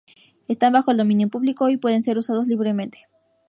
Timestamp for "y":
1.69-1.77